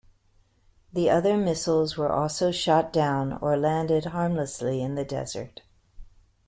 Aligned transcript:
The 0.91 1.11
other 1.11 1.37
missiles 1.37 1.95
were 1.95 2.11
also 2.11 2.49
shot 2.51 2.91
down 2.91 3.33
or 3.33 3.55
landed 3.55 4.05
harmlessly 4.05 4.81
in 4.81 4.95
the 4.95 5.05
desert. 5.05 5.61